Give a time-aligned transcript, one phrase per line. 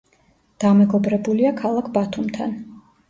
[0.63, 2.57] დამეგობრებულია ქალაქ ბათუმთან.